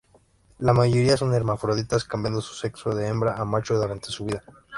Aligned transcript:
La 0.57 0.73
mayoría 0.73 1.15
son 1.15 1.35
hermafroditas, 1.35 2.05
cambiando 2.05 2.41
su 2.41 2.55
sexo 2.55 2.95
de 2.95 3.05
hembra 3.07 3.35
a 3.35 3.45
macho 3.45 3.75
durante 3.77 4.09
su 4.09 4.25
vida. 4.25 4.41